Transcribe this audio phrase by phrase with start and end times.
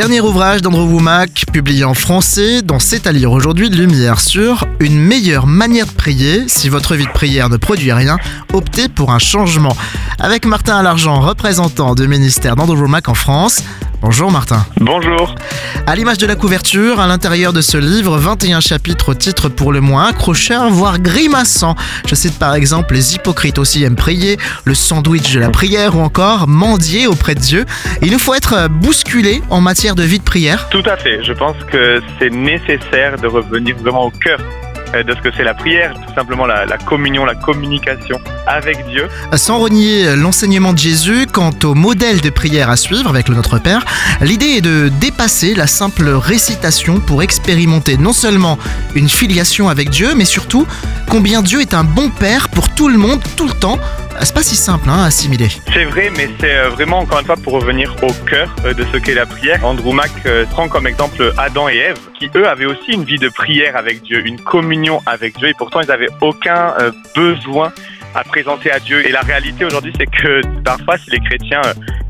[0.00, 4.98] Dernier ouvrage d'Andrew Womack, publié en français, dans C'est à lire aujourd'hui, Lumière sur une
[4.98, 6.48] meilleure manière de prier.
[6.48, 8.16] Si votre vie de prière ne produit rien,
[8.54, 9.76] optez pour un changement.
[10.18, 13.62] Avec Martin Alargent, représentant du ministère d'Andrew Womack en France.
[14.02, 14.64] Bonjour Martin.
[14.78, 15.34] Bonjour.
[15.86, 19.72] À l'image de la couverture, à l'intérieur de ce livre, 21 chapitres au titre pour
[19.72, 21.74] le moins accrocheur, voire grimaçant.
[22.06, 26.00] Je cite par exemple Les hypocrites aussi aiment prier, le sandwich de la prière ou
[26.00, 27.66] encore mendier auprès de Dieu.
[28.00, 30.68] Il nous faut être bousculé en matière de vie de prière.
[30.70, 31.22] Tout à fait.
[31.22, 34.38] Je pense que c'est nécessaire de revenir vraiment au cœur
[34.92, 39.08] de ce que c'est la prière, tout simplement la, la, communion, la communication avec Dieu.
[39.34, 43.58] Sans renier l'enseignement de Jésus quant au modèle de prière à suivre avec le Notre
[43.58, 43.84] Père,
[44.20, 48.58] l'idée est de dépasser la simple récitation pour expérimenter non seulement
[48.94, 50.66] une filiation avec Dieu, mais surtout
[51.08, 53.78] combien Dieu est un bon Père pour tout le monde, tout le temps,
[54.24, 55.48] c'est pas si simple hein, à assimiler.
[55.72, 58.84] C'est vrai, mais c'est euh, vraiment encore une fois pour revenir au cœur euh, de
[58.92, 59.64] ce qu'est la prière.
[59.64, 60.10] Andrew Mack
[60.50, 64.02] prend comme exemple Adam et Ève, qui eux avaient aussi une vie de prière avec
[64.02, 67.72] Dieu, une communion avec Dieu, et pourtant ils n'avaient aucun euh, besoin
[68.14, 69.06] à présenter à Dieu.
[69.06, 71.62] Et la réalité aujourd'hui, c'est que parfois, si les chrétiens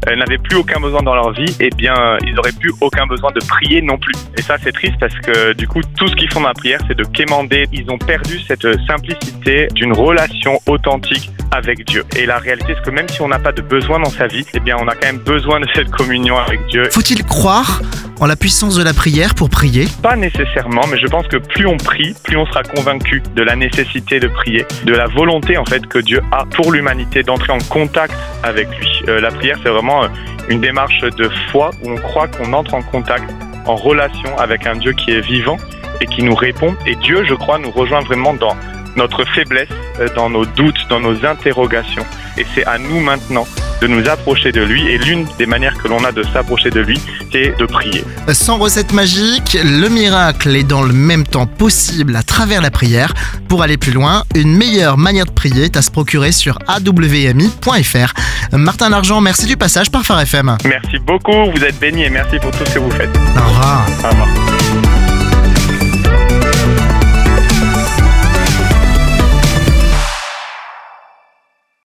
[0.08, 3.30] euh, n'avaient plus aucun besoin dans leur vie, eh bien, ils n'auraient plus aucun besoin
[3.32, 4.14] de prier non plus.
[4.36, 6.80] Et ça, c'est triste parce que du coup, tout ce qu'ils font dans la prière,
[6.88, 7.66] c'est de quémander.
[7.72, 12.04] Ils ont perdu cette simplicité d'une relation authentique avec Dieu.
[12.16, 14.44] Et la réalité, c'est que même si on n'a pas de besoin dans sa vie,
[14.54, 16.84] eh bien, on a quand même besoin de cette communion avec Dieu.
[16.92, 17.82] Faut-il croire
[18.20, 19.88] en la puissance de la prière pour prier?
[20.02, 23.56] Pas nécessairement, mais je pense que plus on prie, plus on sera convaincu de la
[23.56, 27.58] nécessité de prier, de la volonté en fait que Dieu a pour l'humanité d'entrer en
[27.68, 28.88] contact avec lui.
[29.08, 30.08] Euh, la prière, c'est vraiment euh,
[30.48, 33.24] une démarche de foi où on croit qu'on entre en contact,
[33.66, 35.56] en relation avec un Dieu qui est vivant
[36.00, 36.74] et qui nous répond.
[36.86, 38.56] Et Dieu, je crois, nous rejoint vraiment dans
[38.96, 39.68] notre faiblesse,
[40.14, 42.04] dans nos doutes, dans nos interrogations.
[42.38, 43.46] Et c'est à nous maintenant
[43.80, 44.88] de nous approcher de lui.
[44.88, 47.00] Et l'une des manières que l'on a de s'approcher de lui,
[47.32, 48.04] c'est de prier.
[48.32, 53.14] Sans recette magique, le miracle est dans le même temps possible à travers la prière.
[53.48, 58.12] Pour aller plus loin, une meilleure manière de prier est à se procurer sur awmi.fr.
[58.52, 60.56] Martin Argent, merci du passage par Phare FM.
[60.64, 63.10] Merci beaucoup, vous êtes béni et merci pour tout ce que vous faites.
[63.16, 63.86] Au revoir.
[64.04, 65.09] Au revoir.